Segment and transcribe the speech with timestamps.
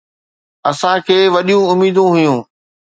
[0.69, 2.39] اسان کي وڏيون اميدون هيون